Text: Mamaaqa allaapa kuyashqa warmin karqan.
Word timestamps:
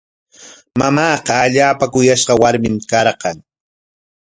Mamaaqa 0.79 1.33
allaapa 1.45 1.85
kuyashqa 1.93 2.33
warmin 2.41 2.75
karqan. 2.91 3.37